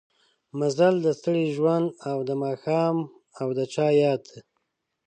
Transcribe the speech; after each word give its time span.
مزل 0.59 0.95
د 1.05 1.07
ستړي 1.19 1.45
ژوند 1.55 1.87
او 2.09 2.17
دا 2.27 2.35
ماښام 2.43 2.95
او 3.41 3.47
د 3.57 3.59
چا 3.73 3.87
ياد 4.01 4.23